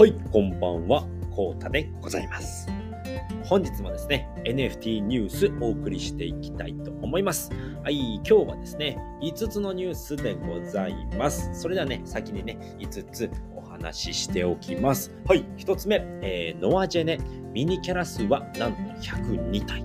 [0.00, 2.66] はい、こんばんは、こうたでございます。
[3.44, 7.50] 本日もですね、NFT ニュースお送りしていきたいと思います。
[7.82, 11.50] はい、今日はですね、5つのニュースでございます。
[11.52, 15.14] それではね、先にね、5つお話ししておきます。
[15.26, 17.18] はい、1つ目、えーノアジェネ、
[17.52, 19.84] ミニキャラ数はなんと102体。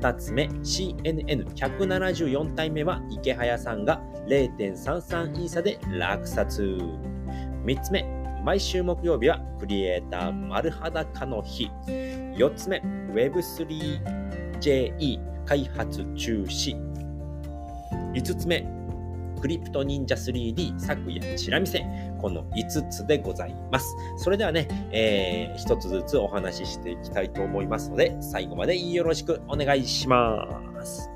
[0.00, 6.62] 2つ目、CNN174 体目は池早さんが0.33イーサで落札。
[7.66, 11.70] 3つ目、毎週木曜日はクリエイター丸裸の日。
[11.86, 12.82] 4つ目、
[13.14, 16.76] Web3JE 開発中止。
[18.12, 18.66] 5つ目、
[19.40, 21.82] クリプト忍者 3D 昨夜チラ見せ。
[22.20, 23.96] この5つでございます。
[24.18, 30.46] それではね、えー、1つずつお話ししていきたいと思いますので、最後までよろしくお願いしま
[30.84, 31.13] す。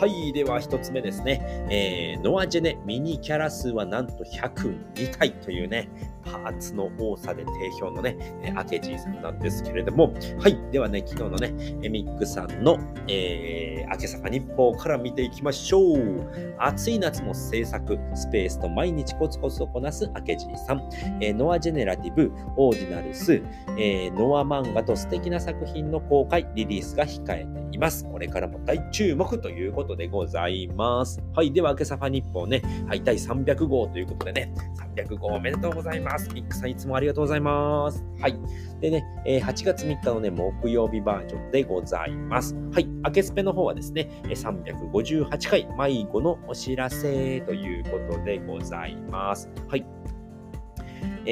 [0.00, 0.32] はい。
[0.32, 1.42] では、一つ目ですね。
[1.68, 5.90] えー、ノアジェネミニキャラ数はなんと102体というね、
[6.24, 8.16] パーツの多さで定評のね、
[8.56, 10.58] アケジーさんなんですけれども、はい。
[10.70, 11.52] ではね、昨日のね、
[11.82, 16.54] エミックさんの、えー、明けさか日報から見ていきましょう。
[16.58, 20.88] 暑い夏も制作、スペースと毎日コツコツとこなすアケジーさん。
[21.20, 23.42] えーノアジェネラティブ、オーディナルス、
[23.78, 28.04] えーノア漫画と素敵な作品の公開、リリースが控えています。
[28.04, 31.22] これからも大注目ということでございます。
[31.34, 31.52] はい。
[31.52, 34.54] では、明けさか日報ね、はい、第300号ということでね、
[34.96, 36.28] 300号おめでとうございます。
[36.32, 38.04] ミックさんいつもありがとうございます。
[38.20, 38.38] はい。
[38.80, 42.54] でね、えー8月3日のね、木曜日バージョンでございます。
[42.72, 42.86] はい。
[42.86, 49.50] 明けスペの方はですね、358回迷子のお知らせということでございます。
[49.68, 49.99] はい。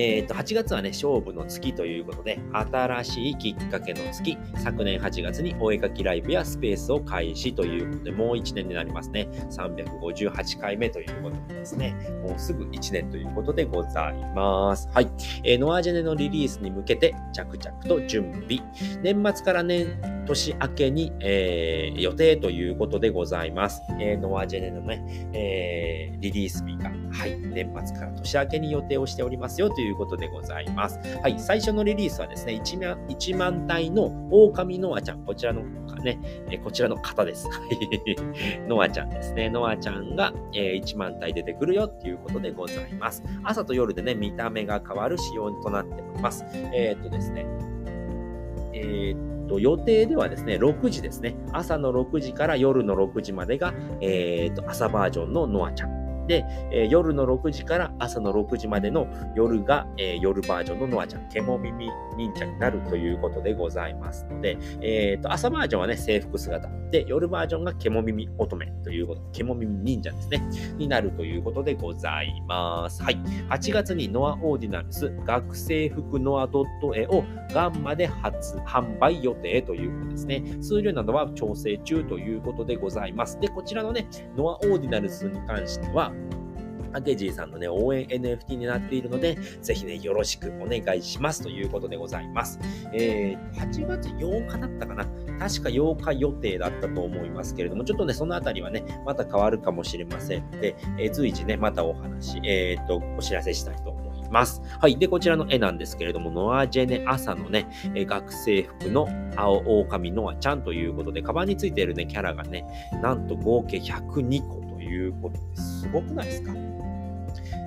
[0.01, 9.29] えー、と8月はね、勝負の月ということで、新しいきっかけの月、昨年8月にお絵かきライブやスペースを開始ということで、もう1年になりますね。
[9.51, 14.89] 358回目ということでですね、もうすぐ1年ということでございます。
[14.95, 15.11] はい。
[15.43, 18.63] えーノアジェネのリリースに向けて、着々と準備。
[19.03, 23.83] 年末から年、年明けに、えー予定ということでございます。
[24.01, 25.03] えーノアジェネのね、
[25.33, 30.99] えーリリース日が、はい、年末から年明けに予定をしておりますよといういうことでございます。
[31.23, 35.63] はい、最初のリリースはですね、1万 ,1 万体の狼ノアちゃん、こちらの
[36.03, 36.19] ね、
[36.51, 37.49] えこちらの方です。
[38.69, 39.51] ノアちゃんですね。
[39.51, 43.23] ノアちゃんが、え1万体出てくるよっていうことでございます。
[43.43, 46.45] 朝と夜でね、見た目が変わる仕様となっております。
[46.53, 47.47] えーっとですね、
[48.73, 51.35] えーっと、予定ではですね、6時ですね。
[51.53, 55.98] 朝の6時から夜の6時までが、えーと、朝バージョンのノアちゃん。
[56.29, 61.91] で、えー夜の6時から朝の6時までの夜が、えー夜バージョンのノアちゃん、ケモ耳。
[62.19, 66.69] 忍者になるということでございますので、えーっと、朝バージョンはね、制服姿。
[66.91, 70.43] で、夜バージョンがケモ耳乙女ということ、ケモ耳忍者ですね。
[70.77, 73.03] になるということでございます。
[73.03, 73.17] はい。
[73.49, 80.43] 8月にノアオーディナルス学生服ノアドット絵をガンマで発販売予定ということですね。
[80.61, 83.39] 数量などは調整中ということでございます。
[83.41, 86.13] で、こちらのね、ノアオーディナルスに関しては、
[86.93, 92.59] アケジーさんのね、応援 NFT になっているので、ぜひね、よろしくお願いしますということでございます。
[92.93, 95.05] えー、8月8日だったかな
[95.39, 104.63] 確か8日予定だったと思いますけれども、ちょっとね、そのあたりはね、また変わるかもしれませんので、えー随時ね、またお話、えーっと、お知らせしたいと思います。
[104.81, 104.97] はい。
[104.99, 112.65] で、こちらの絵なんですけれども、ノアジェネ朝のね、え学生服の青狼ノアちゃんということで、カバンについているね、キャラがね、
[113.03, 116.53] なんと合計102個ということですごくないですか？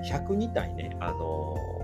[0.04, 1.82] ?102 体ね、あのー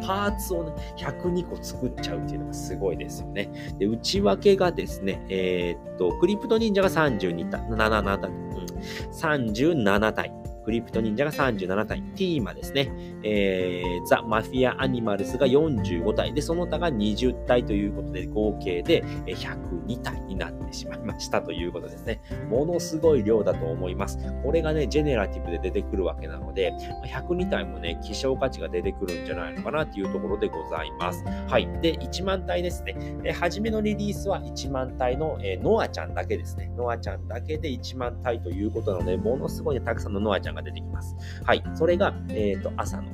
[0.00, 3.48] パーツをね、102個作っちゃうっていうのがすごいですよね。
[3.78, 8.66] で、内訳がですね、えーっと、クリプト忍者が32体、7体、うん、
[9.12, 10.32] 37体。
[10.70, 12.00] クリプト忍者が37体。
[12.14, 12.92] ティーマですね。
[13.24, 16.32] えー、ザ・マフィア・アニマルスが45体。
[16.32, 22.20] で、その他が20体ということで、合計で102体になってしまいましたということですね。
[22.48, 24.16] ものすごい量だと思います。
[24.44, 26.72] これがね、ジェネラティブで出てくるわけなので、
[27.04, 31.24] 102体もね、希少価値が出てくるんじゃないのかなっていうところでございます。
[31.48, 31.66] はい。
[31.82, 32.94] で、1万体ですね。
[33.24, 36.72] え初めのリリースは1万体の、えーノアちゃんだけですね。
[36.76, 41.16] ノアちゃんだけで1万体ということなので、ものすごいね、たくさんのノアちゃんがが出てきます。
[41.44, 41.62] はい。
[41.74, 43.08] それが、えっ、と、朝の、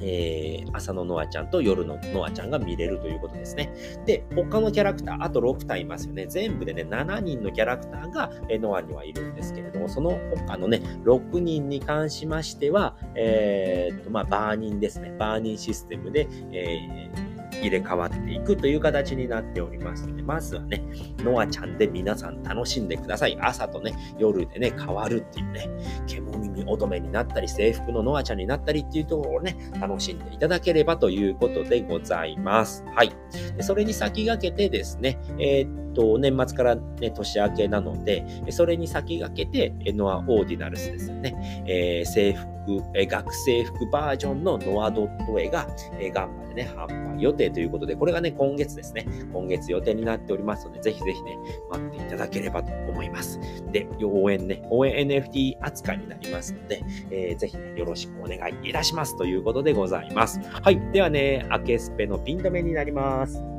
[0.00, 3.72] えー朝のノアちゃんと夜のノアちゃんが見れるということですね。
[4.06, 6.26] で、他のキャラクター、あと6体いますよね。
[6.26, 15.14] 全部でね、7人のキャラクターが、えーノアにはいるんですけれども、その他のね、6人に関しましては、えーっと、まあ、バーニンですね。
[15.18, 20.82] バーニンシステムで、えー入れ替わっていくという形になっておりますので、まずはね、
[21.18, 23.38] ノアちゃんで皆さん楽しんでください。
[23.40, 25.68] 朝とね、夜でね、変わるっていうね、
[26.06, 32.84] 獣耳乙女になったり、制服のノアちゃんになったりっていうところをね、楽しんでいただければということでございます。
[32.94, 33.12] はい。
[33.56, 41.64] でそれに先駆けてですね、えー、と、年末からね、年明けなので、それに先駆けて、ノアオーディナルスですよね。
[41.66, 42.48] えー、制服、
[42.94, 45.66] え、学生服バージョンのノアドット絵が、
[45.98, 51.36] えー、ガンマでね、販売予定ということで、これがね、今月ですね、今月予定になっておりますので、ぜひぜひね、
[51.68, 53.40] 待っていただければと思います。
[53.72, 56.80] で、応援ね、応援 NFT 扱いになりますので、
[57.10, 60.38] えー、ぜひね、よろしくお願いいたしますということでございます。
[60.62, 60.80] はい。
[60.92, 63.57] ではね、明けスペのピン止めになります。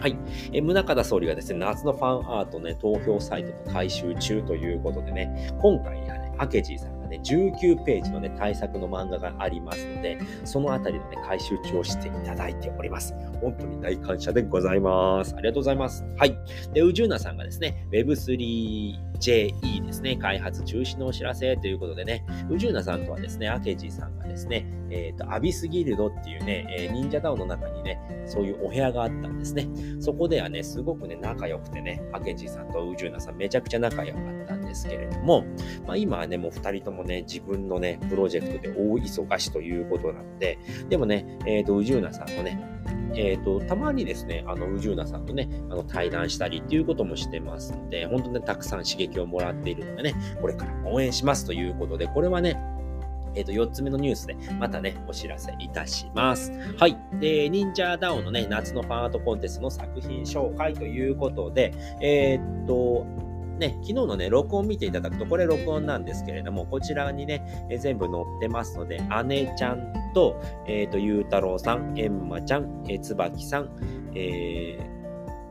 [0.00, 0.16] はい。
[0.52, 13.14] え宗像総理がですね、夏のファンアートね、投票サイトの回収中ということでね、今回はね、アケジーさんね、19ページのね、対策の漫画がありますので、そのあたりのね、回収中をしていただいております。
[13.40, 15.34] 本当に大感謝でございます。
[15.36, 16.04] ありがとうございます。
[16.16, 16.38] はい。
[16.72, 29.68] で、宇宙なさんがですね、Web3JE ですね、開発中止のお知らせということでね、宇宙なさんとはですね、アケジさんがですね、えっ、ー、と、アビスギルドっていうね、えー、忍者ダウンの中にね、そういうお部屋があったんですね。
[30.00, 35.44] そこではね、すごくね、仲良くてね、アケジさんと宇宙なさんめちゃくちゃ仲良かったんですけれども、
[35.86, 40.58] まあ今はね、もう二人ともね、自分のね、プロジェクトで大忙しということなので、
[40.88, 42.58] でもね、えっ、ー、と、宇宙なさんもね、
[43.14, 52.56] えっ、ー、と、たまにですね、あの、宇宙なさんとね、あの、対談したりっていうこともしてますので、本当にたくさん刺激をもらっているのでね、これから応援しますということで、これはね、
[53.34, 56.52] えっ、ー、と、4つ目のニュースで、またね、お知らせいたします。
[56.76, 56.96] はい。
[57.20, 63.06] で、忍者ダウンのね、夏のファンアートコンテストの作品紹介ということで、えっ、と、
[63.60, 73.70] ね、昨日のね、録音見ていただくと、これ録音なんですけれども、こちらにね、え全部載ってますので、姉ちゃんと、えっ、ー、と、ゆうたろうさん、えんまちゃん、えつばきさん、
[74.14, 74.78] え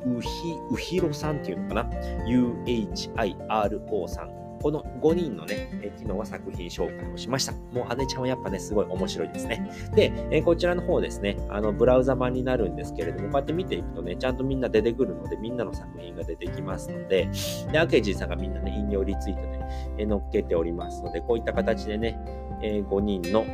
[0.05, 0.27] ー、うひ、
[0.71, 1.89] うひろさんっていうのかな
[2.25, 4.38] ?UHIRO さん。
[4.61, 7.53] この5人のね、え昨日は作品紹介をしました。
[7.73, 9.71] もう姉ちゃんはやっぱね、すごい面白いですね。
[9.95, 17.29] で、えこちらの方ですね、あの、ブラウザ版になるんですけれども、こうやって見ていくとね、ちゃんとみんな出てくるので、みんなの作品が出てきますので、
[17.71, 19.59] で、アケジーさんがみんなね、引用リツイートで、
[19.99, 22.19] え載っけておりますので、こういった形でね、
[22.61, 23.45] え5人の、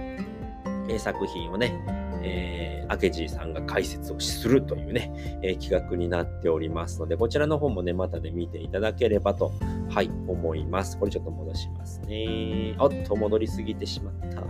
[0.90, 9.54] え作品をね、えー、明治さんが解説をするというね、えー、企画になっておりますので、こちらの方もね、またね、見ていただければと、
[9.90, 10.98] はい、思います。
[10.98, 12.76] これちょっと戻しますね。
[12.80, 14.42] おっと、戻りすぎてしまった。
[14.42, 14.48] こ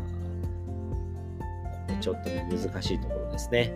[1.89, 3.73] れちょっとね、難しいところですね。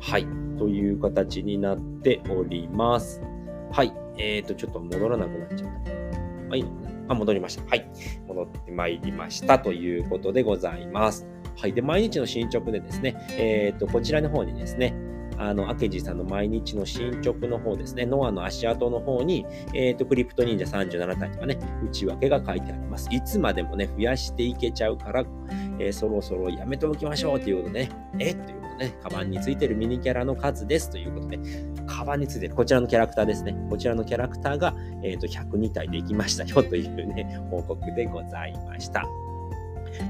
[0.00, 0.26] はい、
[0.58, 3.20] という形になっております。
[3.70, 5.92] はい、えーと、ちょっと戻らなくなっちゃった。
[6.48, 7.64] まあ、いいのかなあ、戻りました。
[7.68, 7.90] はい。
[8.26, 11.26] 戻ってまいりましたということでございます。
[11.58, 11.72] はい。
[11.72, 14.94] で、毎日の進捗でですね、えっ、と、こちらの方にですね、
[15.38, 23.08] あの、アケジさんの毎日の進捗の方ですね、ノアの足跡の方に、えっ、ー、と、クリプト忍者37体とかね、内訳が書いてあります。
[23.12, 25.24] いつまでもね、増やしていけちゃうから、
[25.78, 28.36] えー、そろそろやめておきましょうということでね、えっ？
[28.36, 31.38] ということね、カバンについてるミニキャラの数ですということで、
[31.86, 33.56] カバンについてるこちらのキャラクターですね。
[33.70, 34.74] こちらのキャラクターが、
[35.04, 39.27] えっ、と、102体できましたよというね、報告でございました。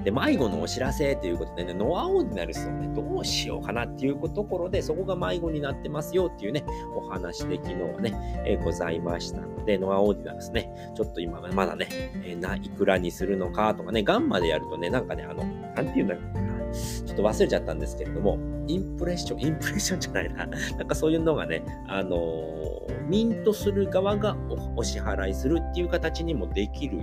[0.05, 6.64] で、迷子のお知らせということでね、ノアオーディナルスをね、どうしようかなっていうところで、そこが迷子になってますよっていうね、
[6.94, 11.88] お話で昨日はね、えー、ございましたので、ノアオーディナルスね、ちょっと今まだね、
[12.25, 20.47] えー、ないくらにするのかとかね、ガンマでやるとね、なんかね、あの、なんていうんだろうな、ちょっと忘れちゃったんですけれども、インプレッション、インプレッションじゃないな。
[20.76, 24.37] なんかそういうのがね、あのー、ミントする側が
[24.76, 27.02] お支払いするっていう形にもできる、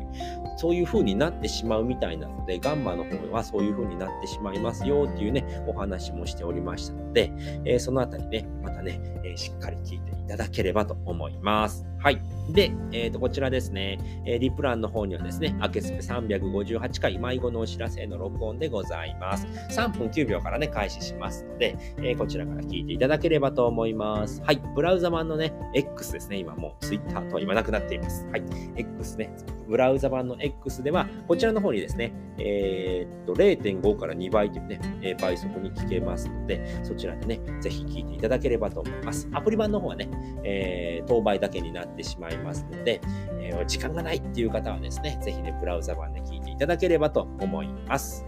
[0.56, 7.32] そういう風になってしまうみたいなので、ガンマの方はそういう風になってしまいますよっていうね、お話もしておりましたので、
[7.66, 11.86] えー、そのあたりね、またね、えー、しっかり聞いていただければと思います。
[12.06, 12.22] はい。
[12.52, 19.48] で、えっ、ー、と、こちらですね、えー、リプランの方にはですね、アケスペ358回迷子のお知らせの録音でございます。
[19.72, 24.40] 3分9秒からね、開始しますので、えー、こちらから聞いていただければと思います。
[24.44, 24.62] はい。
[24.76, 28.28] ブラウザ版のね、X ですね、今もう Twitter とは言わなくなっています。
[28.28, 28.44] はい。
[28.76, 29.32] X ね、
[29.68, 39.28] ブラウザ版の X では、こちらの方にですね、えー、っと、0.5から2倍というね、え、倍速に聞けますので、そちらでね、ぜひ聞いていただければと思います。
[39.32, 40.10] アプリ版の方はね、
[40.44, 43.02] えー、当倍だけになっててしまいますので、
[43.40, 48.26] えー、時間がないっていう方はですね、ぜひね、ブラウザ版で聞いていただければと思います。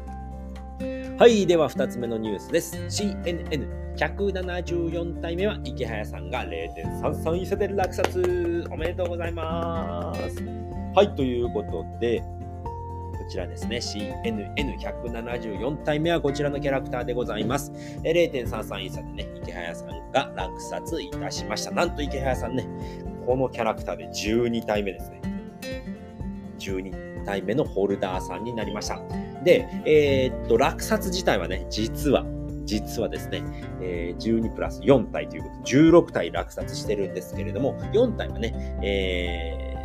[1.20, 1.46] はい。
[1.48, 2.78] では、2つ目のニュースです。
[2.78, 8.68] CNN174 体目は、池早さんが0.33位差で落札。
[8.72, 10.20] おめでとうございます。
[10.94, 11.16] はい。
[11.16, 12.28] ということで、こ
[13.28, 17.72] ちらですね、CNN174 体目はこちらのキャラクターでございます。
[18.04, 21.72] 0.33イーサでね、池早さんが落札いたしました。
[21.72, 22.68] なんと池早さんね、
[23.28, 25.22] このキャラクターで12体目ですね。
[26.60, 29.02] 12体目のホルダーさんになりました。
[29.44, 32.26] で、えー、っと、落札自体はね、実は、
[32.64, 33.44] 実はですね、
[33.82, 38.78] え、12プラス4体ということで、16体落札してるんですけれども、4体はね、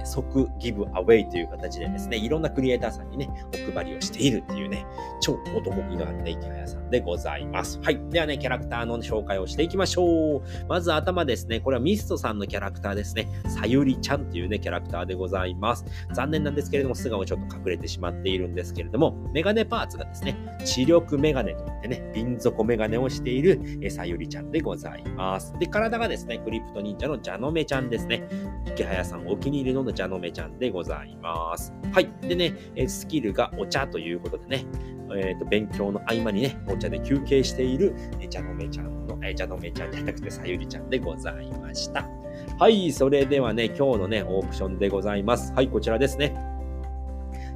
[0.05, 3.31] 即ギブアウェイという形でですね、いろんなクリエイターさんにね、
[3.71, 4.85] お配りをしているっていうね、
[5.21, 7.81] 超男気のあるね、池早さんでございます。
[7.83, 8.01] はい。
[8.11, 10.43] ではね、キャラクターの紹介をしていきましょう。
[10.69, 13.29] まず頭ですね、これはミストさんのキャラクターですね。
[13.49, 15.85] さゆりちゃんっていうね、キャラクターでございます。
[16.13, 25.55] 残念なんですけれども、素顔ちょっと隠れてしまっているんですけれども、メガネパーツがですね、知力メガネといってね、瓶底メガネをしているえさゆりちゃんでございます。
[25.59, 28.23] で、体がですね、クリプト忍者のジャノメちゃんですね。
[28.67, 31.73] 池早さんお気に入りのジャノメちゃんでございます。
[31.93, 32.11] はい。
[32.23, 32.55] でね、
[32.87, 34.67] スキルがお茶ということでね、
[35.15, 42.09] えーと、勉強の合間にね、お茶で休憩している、えジャノメちゃんの、えジャノメちゃんじゃなくてさゆりちゃんでございました。
[42.59, 45.53] はい、それではね、今日のね、オープションでございます。
[45.55, 46.53] はい、こちらですね。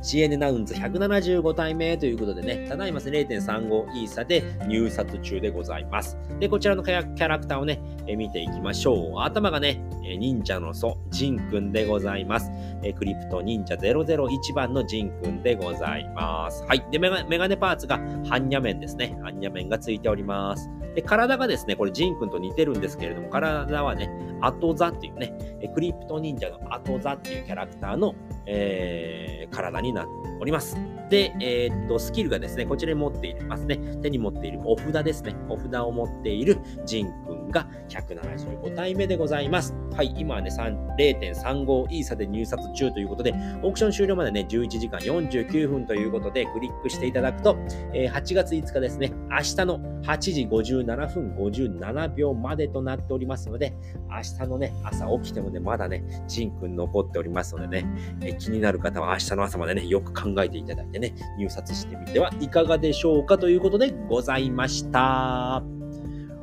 [0.02, 6.16] CN ナウンズ175体目ということでね、ただいま0.35イーサで入札中でございます。
[6.38, 9.21] で、こちらのキャラクターをね、え見ていきましょう。
[9.21, 12.50] 頭がね、え忍者の祖、ジンくんでございます。
[12.82, 16.64] えクリプト忍者001番のジンくんでございます。
[16.64, 16.86] はい。
[16.90, 19.16] で、メガメガネパーツが般若面ですね。
[19.22, 20.70] 般若面がついております。
[20.94, 24.10] で、体がですね、これジンくんと似てるんですけれども、体はね、
[24.40, 25.34] アトザっていうね、
[25.75, 28.14] クリプト忍者のアトザっていうキャラクターの、
[28.46, 30.10] えー、体になって
[30.40, 30.76] おります。
[31.10, 33.76] で、えー、っと、スキルがですね、こちらに持っていますね。
[34.00, 35.36] 手に持っているお札ですね。
[35.50, 39.74] お札を持っているジンくんが175体目でございます。
[39.94, 47.56] はい、今はね、0.35イーサで入札中ということで、オークション終了までね、11時間49分ということで、クリックしていただくと、
[47.94, 53.74] えー、8月5日ですね、明日の8時57分57秒までとなっておりますので、
[54.10, 57.88] 明日のね、朝起きてもね、まだね、ジン君残っておりますのでね、
[58.20, 65.75] えー、気になる方は明日の朝までね、よく考えていただいてね、入札してみてはいかがでしょうかということでございました。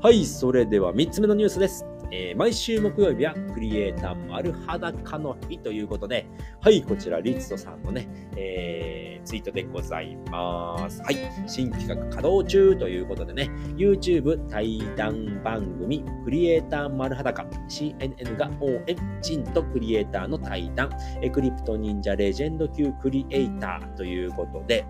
[0.04, 1.86] はい、それでは3つ目のニュースです。
[2.12, 6.28] えー、毎週木曜日はクリエイター丸裸の日ということで、
[6.60, 11.02] はい、こちらリッツトさんのね、えー、ツイートでございます。
[11.04, 11.18] はい、
[11.48, 20.92] 新企画稼働中ということでね、YouTube 対談番組クリエイター丸裸 CNN が応援ジンとクリエイターの対談
[21.22, 24.86] エクリプト忍者レジェンド級クリエイターということで、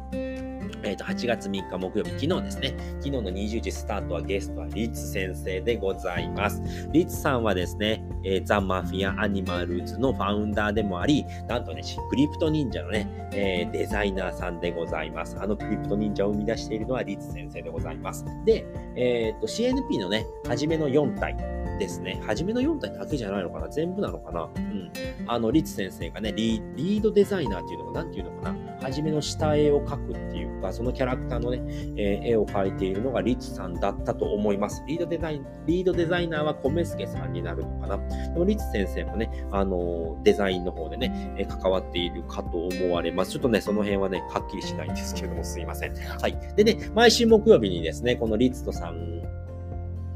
[0.83, 2.75] え、ー、と、8月3日木曜日、昨日ですね。
[2.99, 6.61] 昨日の20時スタートはゲストはリッツ先生でございます。
[6.91, 15.37] リッツさんはですね、えー、ザ・マフィア・アニマルズのファウンダーでもあり、なんとね、クリプト忍者のね、えー、デザイナーさんでございます。
[15.39, 18.25] あのクリプト忍者を生み出しているのはリッツ先生でございます。
[18.45, 21.35] で、えっ、と、CNP のね、初めの4体、
[21.77, 22.21] ですね。
[22.25, 23.69] 初めの4体だけじゃないのかな？
[23.69, 24.49] 全部なのかな？
[24.55, 24.91] うん。
[25.27, 28.03] あの、リツ先生がねリ、リードデザイナーっていうのか、な？
[28.03, 31.61] んていうのかな初めの下絵を描くっていうか、そのキャラクターのね、
[31.97, 34.83] えー、絵を描いているのがリツさんだったと思います。
[34.87, 37.97] リードデザイ、リードデザイナーはコメスケさんになるのかな？
[37.97, 43.31] でも、リツ先生もね、あのデザインの方でね、え関わっているかと思われます。
[43.31, 45.95] ちょっとね、その辺はね、はっきりしないんですけれども、すいません。
[45.95, 46.37] はい。
[46.55, 49.21] でね、毎週木曜日にですね、このリツトさん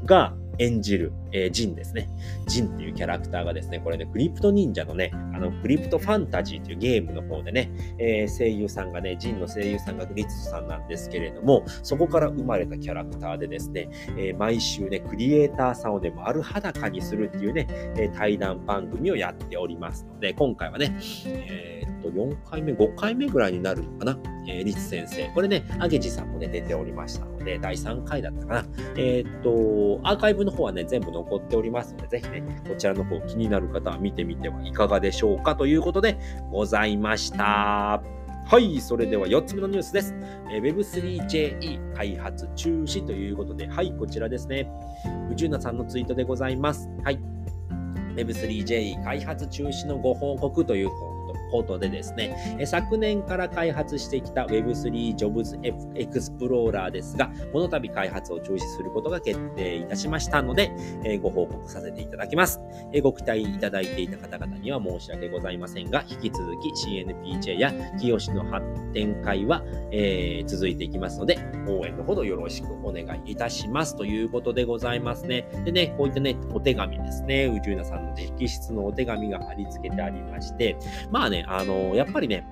[0.04, 2.08] が、演じる、えー、ジンですね。
[2.46, 20.96] ジンっていうキャラクターがですね、これね、クリプト忍者のね、あの、クリプトファンタジーというゲームの方でね、えー、声優さんがね、ジンの声優さんがグリッツさんなんですけれども、そこから生まれたキャラクターでですね、えー、毎週ね、クリエイターさんをね、丸裸にするっていうね、え対談番組をやっておりますので、今回はね、
[21.26, 24.18] えーと、4回目、5回目ぐらいになるのかな。
[24.48, 25.28] えー、リツ先生。
[25.34, 28.64] これね、アゲジさんもね、出ておりましたの、第3回だったかな。
[28.96, 36.18] えー、っと、アーカイブの方はね、全部残っておりますので、ぜひね、こちらの方気になる方は見てみてはいかがでしょうかということで
[36.50, 38.02] ございました。
[38.48, 40.14] はい、それでは4つ目のニュースです。
[40.50, 44.66] え Web3JE 開発中止ということで、はい、こちらですね。
[45.30, 46.88] 宇宙なさんのツイートでございます。
[47.04, 47.20] はい。
[48.16, 50.88] Web3JE 開発中止のご報告という
[51.50, 55.58] ことでですね、昨年から開発してきた Web3 Jobs
[55.94, 60.70] Explorer ですが、この度開発を中止することが決定いたしましたので、
[61.22, 62.60] ご報告させていただきます。
[63.02, 75.48] ご期待いただいていた方々には申し訳ございませんが、引き続き CNPJ や清の発展会は、えー、続いていきますので、応援のほどよろしくお願いいたしますということでございますね。
[75.64, 80.76] でね、こういったね、お手紙ですね、宇宙なさんの直筆のお手紙が貼り付けてありまして、
[81.10, 82.46] まあね、あの、やっぱりね、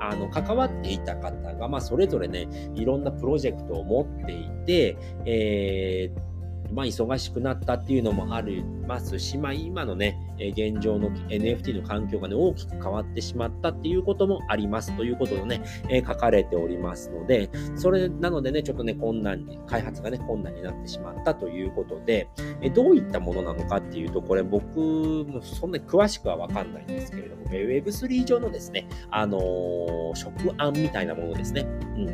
[0.00, 6.28] あの、関わっていた方が、まあ、それぞれね、いろんなプロジェクトを持っていて、えー
[6.72, 22.28] まあ、忙しくなったっていうのもありますし、まあ、今のね、え現状の NFT の環境がね、大きく変わってしまったっていうこともありますということをね、え書かれておりますので、それなのでね、ちょっとね、困難に、開発がね、困難になってしまったということで、
[22.60, 31.62] えどういったものなのかっていうと、これ僕もそんなに詳しくはわかんないんですけれども、Web3 上のですね、あのー、職案みたいなものですね。
[31.62, 32.06] うん。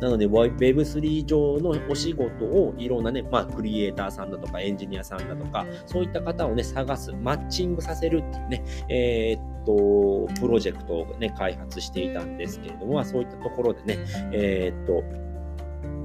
[0.00, 13.98] なので、Web3 上のお仕事をいろんなね、まあ、クリエイターさんだとか、エンジニアさんだとか、そういった方をね、探す、マッチングさせるっていうね、えー、っと、プロジェクトをね、開発していたんですけれども、そういったところでね、
[14.32, 15.02] えー、っと、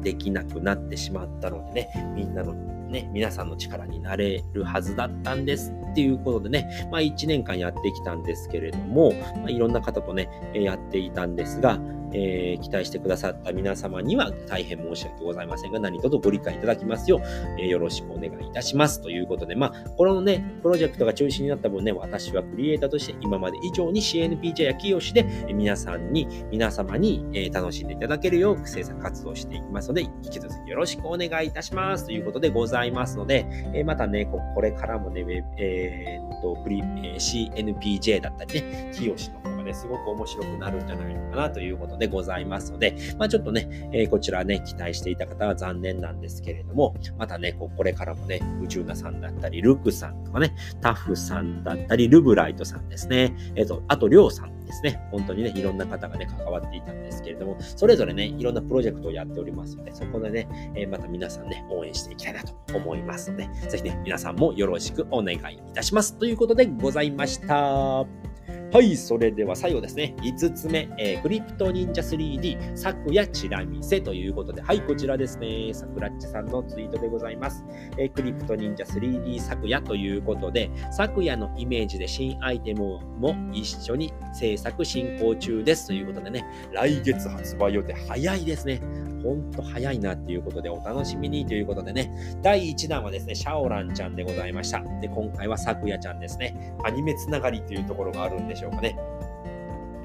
[0.01, 11.79] できなくなってしまったのでね、みんなのね、皆さんの力になれるはずだったんですっていうことでね、まあ1年間やってきたんですけれども、まあ、いろんな方とね、やっていたんですが、
[12.15, 17.21] えー、期待してくださった皆様には大変申し訳ございませんが、何卒ご理解いただきますよう、
[17.59, 19.01] えー、よろしくお願いいたします。
[19.01, 32.05] ということで、まあ、このね、プロジェクトが中心になった分ね、私はクリエイターとして今まで以上に CNPJ や清で、え皆さんに、皆様に、え、楽しんでいただけるよう制作活動していきますので、引き続きよろしくお願いいたします。
[32.05, 35.25] ということでございますので、えまたね、これからもね、
[35.57, 66.17] えー、っと、えー CNPJ だったりね、清の方ね、すごく面白くなるんじゃないのかなということでございますので、まあちょっとね、えー、こちらね、期待していた方は残念なんですけれども、またね、ここれからもね、宇宙なさんだったり、ルクさんとかね、タフさんだったり、ルブライトさんですね、えっ、ー、と、あと、りょうさんですね、本当にね、いろんな方がね、関わっていたんですけれども、それぞれね、いろんなプロジェクトをやっておりますので、そこでね、えー、また皆さんね、応援していきたいなと思いますので、ぜひね、皆さんもよろしくお願いいたします。
[66.17, 68.34] ということでございました。
[68.71, 70.15] はい、それでは最後ですね。
[70.19, 75.73] 5つ目、えー、クリプト忍者 3D、昨夜チラ見せということで、はい、こちらですね。
[75.73, 77.63] さくらっちさんのツイートでございます。
[77.97, 88.81] えー、クリプト忍者 3D 昨夜ということで、昨夜のイメージで新アイテムも一緒に制作進行中ですということでね、来月発売予定早いですね。
[89.25, 94.83] ほんと早いなっていうことでお楽しみにということでね、第1弾はですね、シャオランちゃんでございました。
[95.01, 96.75] で、今回はさくやちゃんですね。
[96.83, 98.95] アニメつながりというところがあるんでしょうかね。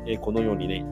[0.07, 0.85] えー、このようにね、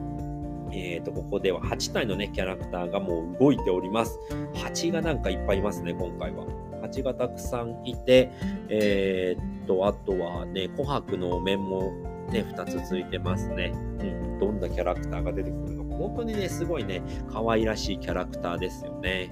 [0.71, 4.19] えー、と、ここでは8体のね、キャラクターがもう動いております。
[4.53, 6.45] 蜂がなんかいっぱいいますね、今回は。
[6.81, 8.31] 蜂がたくさんいて、
[8.69, 11.91] えー、っと、あとはね、琥珀の面も
[12.31, 13.71] ね、2つついてますね。
[13.73, 15.78] うん、どんなキャラクターが出てくる。
[15.99, 19.31] 本当にね、すごいね、可愛らしいキャラクターですよね。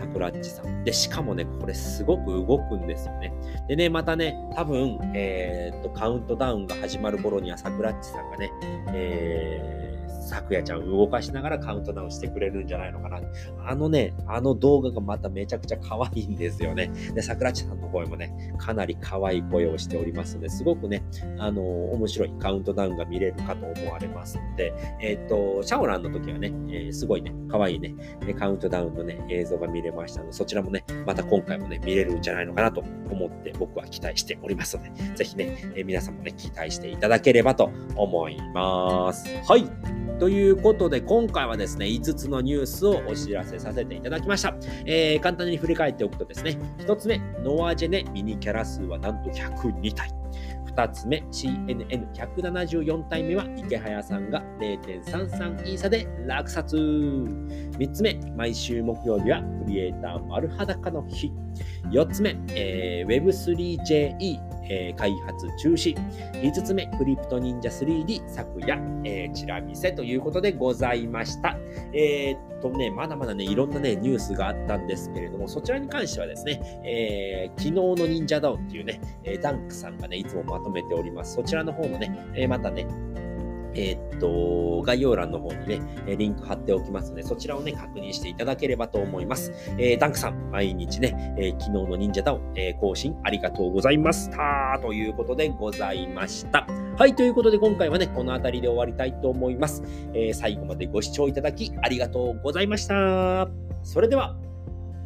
[0.00, 0.84] タクラッチさん。
[0.84, 3.32] で、しかもね、これすごく動くんですよね。
[3.68, 8.50] でね、またね、多分、えー、っと、カウントダウンが始まる頃には、サクラッチさんがね、
[8.94, 9.82] えー
[10.32, 13.20] さくやちゃん動かしながらカウントダウンしてくれるんじゃないのかな。
[13.66, 16.90] あのね、あの動画がまためちゃくちゃ可愛いんですよね。
[17.14, 21.02] で、さくらちさんの声もね、かなり可愛い声をしておりますので、すごくね、
[21.38, 27.94] あの面白いカウントダウンが見れるかと思われますので、えっ、と、シャオランの時はね、え、すごいね、可愛いね、
[28.38, 39.28] カウントダウンのね、映像が見れれましたので、そちらもね、また今回もね、見れるんじゃないのかなと思って僕は期待しておりますので、ぜひね、え、皆さんもね、期待していただければと思います。
[39.46, 39.64] はい。
[40.18, 44.54] ということで、今回はですね、5つのニュースをお知らせさせていただきました。
[44.86, 50.21] えー、簡単に振り返っておくとですね、1つ目、ノアジェネミニキャラ数はなんと102体。
[50.74, 56.76] 2つ目、CNN174 体目は池早さんが0.33イーサで落札。
[56.76, 61.32] 3つ目、毎週木曜日はクリエイター丸裸の日。
[61.90, 65.94] 4つ目、えー、Web3JE えー、開発中止。
[66.32, 71.58] 5つ目、クリプト忍者 3D 昨夜、えー、チラ見せということでございました。
[71.92, 81.34] えー、っとね、まだまだね、いろんなね、ニュースがあったんですけれども、そちらに関してはですね、えー、昨日の忍者ダウンっていうね、えダンクさんがね、いつもまとめております。
[81.34, 82.86] そちらの方もね、えまたね、
[83.74, 85.80] えー、っと、概要欄の方にね、
[86.16, 89.52] リンク貼っておきますので、そちらをね、確認していただければと思います。
[89.78, 94.78] えー、ダンクさん、毎日ね、えー、昨日の忍者ダウン、え更新ありがとうございました。
[94.80, 96.66] ということでございました。
[96.96, 99.82] はい、ということで今回はね、この辺りで終わりたいと思います。
[100.14, 103.48] え最後までご視聴いただきありがとうございました。
[103.82, 104.36] それでは、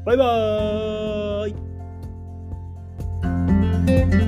[0.05, 1.48] バイバー
[4.22, 4.25] イ